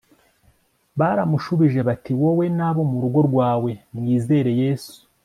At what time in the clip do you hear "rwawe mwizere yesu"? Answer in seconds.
3.29-4.97